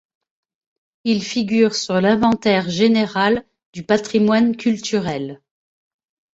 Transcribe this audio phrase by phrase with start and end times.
[1.03, 5.43] Il figure sur l'Inventaire général du patrimoine culturel.